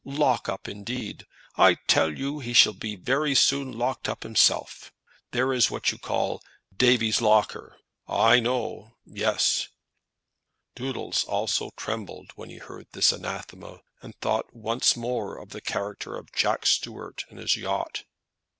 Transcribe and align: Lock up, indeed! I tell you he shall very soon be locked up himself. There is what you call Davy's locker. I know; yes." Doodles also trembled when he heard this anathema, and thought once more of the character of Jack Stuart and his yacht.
Lock 0.03 0.49
up, 0.49 0.67
indeed! 0.67 1.27
I 1.57 1.75
tell 1.75 2.17
you 2.17 2.39
he 2.39 2.53
shall 2.53 2.73
very 2.73 3.35
soon 3.35 3.69
be 3.71 3.77
locked 3.77 4.09
up 4.09 4.23
himself. 4.23 4.91
There 5.29 5.53
is 5.53 5.69
what 5.69 5.91
you 5.91 5.99
call 5.99 6.41
Davy's 6.75 7.21
locker. 7.21 7.77
I 8.07 8.39
know; 8.39 8.95
yes." 9.05 9.67
Doodles 10.73 11.23
also 11.25 11.69
trembled 11.77 12.31
when 12.35 12.49
he 12.49 12.57
heard 12.57 12.87
this 12.93 13.11
anathema, 13.11 13.81
and 14.01 14.15
thought 14.21 14.51
once 14.55 14.95
more 14.97 15.37
of 15.37 15.49
the 15.49 15.61
character 15.61 16.17
of 16.17 16.33
Jack 16.33 16.65
Stuart 16.65 17.25
and 17.29 17.37
his 17.37 17.55
yacht. 17.55 18.05